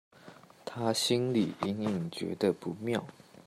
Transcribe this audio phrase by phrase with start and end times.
[0.65, 3.05] 她心裡隱隱覺得不妙